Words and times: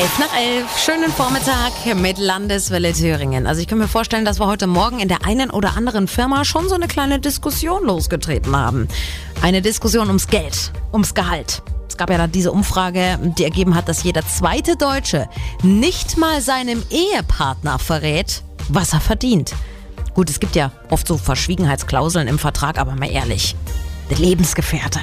11 0.00 0.18
nach 0.18 0.34
11, 0.34 0.78
schönen 0.78 1.12
Vormittag 1.12 1.72
mit 1.96 2.16
Landeswelle 2.16 2.94
Thüringen. 2.94 3.46
Also 3.46 3.60
ich 3.60 3.68
kann 3.68 3.76
mir 3.76 3.86
vorstellen, 3.86 4.24
dass 4.24 4.40
wir 4.40 4.46
heute 4.46 4.66
Morgen 4.66 4.98
in 4.98 5.08
der 5.08 5.26
einen 5.26 5.50
oder 5.50 5.76
anderen 5.76 6.08
Firma 6.08 6.46
schon 6.46 6.70
so 6.70 6.74
eine 6.74 6.88
kleine 6.88 7.20
Diskussion 7.20 7.84
losgetreten 7.84 8.56
haben. 8.56 8.88
Eine 9.42 9.60
Diskussion 9.60 10.06
ums 10.06 10.26
Geld, 10.26 10.72
ums 10.94 11.12
Gehalt. 11.12 11.62
Es 11.86 11.98
gab 11.98 12.08
ja 12.08 12.16
da 12.16 12.28
diese 12.28 12.50
Umfrage, 12.50 13.18
die 13.36 13.44
ergeben 13.44 13.74
hat, 13.74 13.90
dass 13.90 14.02
jeder 14.02 14.26
zweite 14.26 14.76
Deutsche 14.78 15.28
nicht 15.62 16.16
mal 16.16 16.40
seinem 16.40 16.82
Ehepartner 16.88 17.78
verrät, 17.78 18.42
was 18.70 18.94
er 18.94 19.00
verdient. 19.00 19.52
Gut, 20.14 20.30
es 20.30 20.40
gibt 20.40 20.56
ja 20.56 20.72
oft 20.88 21.06
so 21.06 21.18
Verschwiegenheitsklauseln 21.18 22.26
im 22.26 22.38
Vertrag, 22.38 22.78
aber 22.78 22.96
mal 22.96 23.10
ehrlich, 23.10 23.54
der 24.08 24.16
Lebensgefährte. 24.16 25.00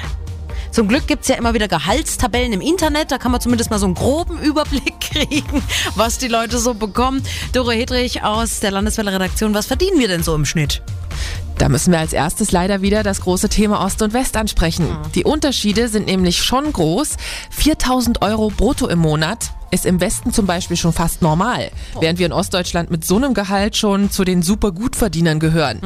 Zum 0.70 0.88
Glück 0.88 1.06
gibt 1.06 1.22
es 1.22 1.28
ja 1.28 1.36
immer 1.36 1.54
wieder 1.54 1.68
Gehaltstabellen 1.68 2.52
im 2.52 2.60
Internet. 2.60 3.10
Da 3.10 3.18
kann 3.18 3.32
man 3.32 3.40
zumindest 3.40 3.70
mal 3.70 3.78
so 3.78 3.86
einen 3.86 3.94
groben 3.94 4.38
Überblick 4.42 5.00
kriegen, 5.00 5.62
was 5.94 6.18
die 6.18 6.28
Leute 6.28 6.58
so 6.58 6.74
bekommen. 6.74 7.22
Doro 7.52 7.70
Hedrich 7.70 8.22
aus 8.22 8.60
der 8.60 8.70
Landeswelle-Redaktion, 8.70 9.54
was 9.54 9.66
verdienen 9.66 9.98
wir 9.98 10.08
denn 10.08 10.22
so 10.22 10.34
im 10.34 10.44
Schnitt? 10.44 10.82
Da 11.58 11.68
müssen 11.68 11.90
wir 11.90 11.98
als 11.98 12.12
erstes 12.12 12.52
leider 12.52 12.82
wieder 12.82 13.02
das 13.02 13.20
große 13.22 13.48
Thema 13.48 13.84
Ost 13.84 14.00
und 14.02 14.12
West 14.12 14.36
ansprechen. 14.36 14.86
Die 15.16 15.24
Unterschiede 15.24 15.88
sind 15.88 16.06
nämlich 16.06 16.40
schon 16.40 16.72
groß. 16.72 17.16
4000 17.50 18.22
Euro 18.22 18.50
brutto 18.50 18.86
im 18.86 19.00
Monat 19.00 19.50
ist 19.72 19.84
im 19.84 20.00
Westen 20.00 20.32
zum 20.32 20.46
Beispiel 20.46 20.76
schon 20.76 20.92
fast 20.92 21.20
normal, 21.20 21.70
während 22.00 22.20
wir 22.20 22.26
in 22.26 22.32
Ostdeutschland 22.32 22.90
mit 22.90 23.04
so 23.04 23.16
einem 23.16 23.34
Gehalt 23.34 23.76
schon 23.76 24.10
zu 24.10 24.24
den 24.24 24.42
super 24.42 24.70
Gutverdienern 24.70 25.40
gehören. 25.40 25.80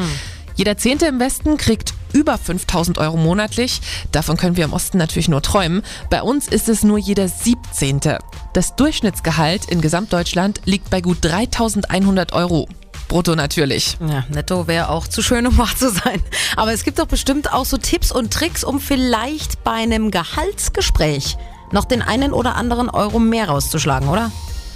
Jeder 0.55 0.77
Zehnte 0.77 1.07
im 1.07 1.19
Westen 1.19 1.57
kriegt 1.57 1.95
über 2.12 2.39
5000 2.39 2.98
Euro 2.98 3.16
monatlich. 3.16 3.80
Davon 4.12 4.37
können 4.37 4.57
wir 4.57 4.65
im 4.65 4.73
Osten 4.73 4.98
natürlich 4.98 5.29
nur 5.29 5.43
träumen. 5.43 5.83
Bei 6.11 6.23
uns 6.23 6.48
ist 6.48 6.69
es 6.69 6.83
nur 6.83 6.98
jeder 6.98 7.29
Siebzehnte. 7.29 8.19
Das 8.52 8.77
Durchschnittsgehalt 8.77 9.66
in 9.66 9.80
Gesamtdeutschland 9.80 10.61
liegt 10.65 10.91
bei 10.91 11.01
gut 11.01 11.19
3100 11.21 12.33
Euro. 12.33 12.68
Brutto 13.09 13.35
natürlich. 13.35 13.99
Ja, 14.01 14.24
netto 14.30 14.66
wäre 14.66 14.88
auch 14.88 15.07
zu 15.07 15.23
schön, 15.23 15.46
um 15.46 15.59
wahr 15.59 15.74
zu 15.77 15.90
sein. 15.90 16.23
Aber 16.57 16.73
es 16.73 16.83
gibt 16.83 16.99
doch 16.99 17.07
bestimmt 17.07 17.52
auch 17.52 17.66
so 17.66 17.77
Tipps 17.77 18.10
und 18.10 18.33
Tricks, 18.33 18.65
um 18.65 18.80
vielleicht 18.80 19.65
bei 19.65 19.73
einem 19.73 20.10
Gehaltsgespräch 20.10 21.37
noch 21.73 21.85
den 21.85 22.02
einen 22.02 22.33
oder 22.33 22.57
anderen 22.57 22.88
Euro 22.88 23.18
mehr 23.18 23.49
rauszuschlagen, 23.49 24.09
oder? 24.09 24.30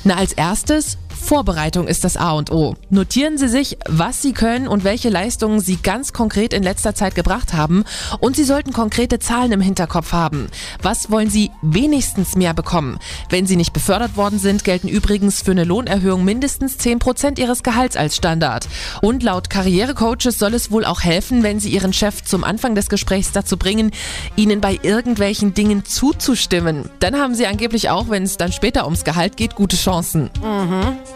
Na, 0.04 0.16
als 0.16 0.32
erstes, 0.32 0.98
Vorbereitung 1.16 1.88
ist 1.88 2.04
das 2.04 2.16
A 2.16 2.32
und 2.32 2.50
O. 2.52 2.76
Notieren 2.90 3.38
Sie 3.38 3.48
sich, 3.48 3.78
was 3.88 4.22
Sie 4.22 4.32
können 4.32 4.68
und 4.68 4.84
welche 4.84 5.08
Leistungen 5.08 5.60
Sie 5.60 5.76
ganz 5.76 6.12
konkret 6.12 6.52
in 6.52 6.62
letzter 6.62 6.94
Zeit 6.94 7.14
gebracht 7.14 7.52
haben. 7.52 7.84
Und 8.20 8.36
Sie 8.36 8.44
sollten 8.44 8.72
konkrete 8.72 9.18
Zahlen 9.18 9.52
im 9.52 9.60
Hinterkopf 9.60 10.12
haben. 10.12 10.48
Was 10.82 11.10
wollen 11.10 11.30
Sie 11.30 11.50
wenigstens 11.62 12.36
mehr 12.36 12.54
bekommen? 12.54 12.98
Wenn 13.28 13.46
Sie 13.46 13.56
nicht 13.56 13.72
befördert 13.72 14.16
worden 14.16 14.38
sind, 14.38 14.64
gelten 14.64 14.88
übrigens 14.88 15.42
für 15.42 15.50
eine 15.50 15.64
Lohnerhöhung 15.64 16.24
mindestens 16.24 16.78
10% 16.78 17.38
Ihres 17.38 17.62
Gehalts 17.62 17.96
als 17.96 18.16
Standard. 18.16 18.68
Und 19.02 19.22
laut 19.22 19.50
Karrierecoaches 19.50 20.38
soll 20.38 20.54
es 20.54 20.70
wohl 20.70 20.84
auch 20.84 21.02
helfen, 21.02 21.42
wenn 21.42 21.60
Sie 21.60 21.70
Ihren 21.70 21.92
Chef 21.92 22.22
zum 22.22 22.44
Anfang 22.44 22.74
des 22.74 22.88
Gesprächs 22.88 23.32
dazu 23.32 23.56
bringen, 23.56 23.90
Ihnen 24.36 24.60
bei 24.60 24.78
irgendwelchen 24.82 25.54
Dingen 25.54 25.84
zuzustimmen. 25.84 26.88
Dann 27.00 27.16
haben 27.16 27.34
Sie 27.34 27.46
angeblich 27.46 27.90
auch, 27.90 28.08
wenn 28.08 28.22
es 28.22 28.36
dann 28.36 28.52
später 28.52 28.84
ums 28.84 29.04
Gehalt 29.04 29.36
geht, 29.36 29.54
gute 29.54 29.76
Chancen. 29.76 30.30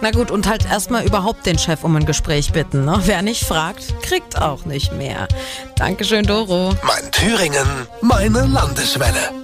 Na 0.00 0.10
gut, 0.10 0.30
und 0.30 0.48
halt 0.48 0.64
erstmal 0.64 1.04
überhaupt 1.04 1.46
den 1.46 1.58
Chef 1.58 1.84
um 1.84 1.96
ein 1.96 2.06
Gespräch 2.06 2.52
bitten. 2.52 2.84
Ne? 2.84 3.00
Wer 3.04 3.22
nicht 3.22 3.44
fragt, 3.44 4.02
kriegt 4.02 4.40
auch 4.40 4.64
nicht 4.64 4.92
mehr. 4.92 5.28
Dankeschön, 5.76 6.24
Doro. 6.24 6.74
Mein 6.82 7.10
Thüringen, 7.10 7.66
meine 8.00 8.46
Landeswelle. 8.46 9.40